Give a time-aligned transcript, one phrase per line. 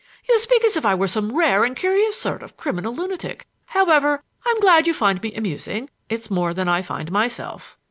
[0.27, 3.45] "You speak as if I were some rare and curious sort of criminal lunatic.
[3.67, 5.91] However, I'm glad you find me amusing.
[6.09, 7.77] It's more than I find myself."